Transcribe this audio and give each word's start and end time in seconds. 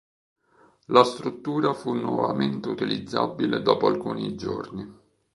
La 0.85 1.03
struttura 1.03 1.75
fu 1.75 1.93
nuovamente 1.93 2.69
utilizzabile 2.69 3.61
dopo 3.61 3.85
alcuni 3.85 4.33
giorni. 4.33 4.91